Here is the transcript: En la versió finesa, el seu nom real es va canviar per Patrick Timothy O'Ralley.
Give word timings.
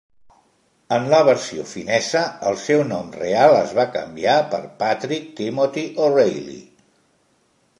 En 0.95 1.03
la 1.09 1.17
versió 1.25 1.65
finesa, 1.73 2.23
el 2.51 2.57
seu 2.63 2.81
nom 2.93 3.11
real 3.19 3.53
es 3.59 3.75
va 3.81 3.85
canviar 3.97 4.39
per 4.55 4.63
Patrick 4.81 5.29
Timothy 5.41 5.85
O'Ralley. 6.07 6.61